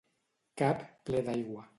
[0.61, 0.81] Cap
[1.11, 1.67] ple d'aigua.